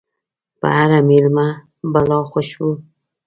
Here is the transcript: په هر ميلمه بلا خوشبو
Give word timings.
په 0.59 0.67
هر 0.77 0.91
ميلمه 1.09 1.47
بلا 1.93 2.19
خوشبو 2.31 2.71